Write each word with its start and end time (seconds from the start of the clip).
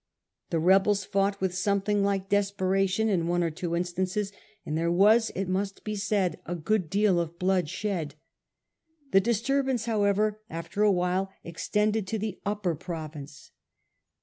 The 0.49 0.57
rebels 0.57 1.05
fought 1.05 1.39
with 1.39 1.53
something 1.53 2.03
like 2.03 2.27
desperation 2.27 3.07
in 3.07 3.27
one 3.27 3.43
or 3.43 3.51
two 3.51 3.75
instances, 3.75 4.31
and 4.65 4.75
there 4.75 4.91
was, 4.91 5.29
it 5.35 5.47
must 5.47 5.83
be 5.83 5.95
said, 5.95 6.39
a 6.47 6.55
good 6.55 6.89
deal 6.89 7.19
of 7.19 7.37
blood 7.37 7.69
shed. 7.69 8.15
The 9.11 9.21
disturbance, 9.21 9.85
however, 9.85 10.41
after 10.49 10.81
a 10.81 10.91
while 10.91 11.31
extended 11.43 12.07
to 12.07 12.17
the 12.17 12.39
upper 12.47 12.73
province. 12.73 13.51